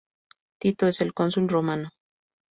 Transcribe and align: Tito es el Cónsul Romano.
Tito 0.57 0.87
es 0.87 0.99
el 1.01 1.13
Cónsul 1.13 1.47
Romano. 1.47 1.91